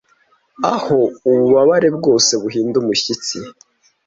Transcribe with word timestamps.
aho 0.73 0.99
ububabare 1.27 1.89
bwose 1.97 2.31
buhinda 2.41 2.75
umushyitsi 2.81 3.37